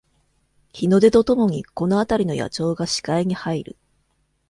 [0.73, 3.77] 日の出とともにこのあたりの野鳥が視界に入る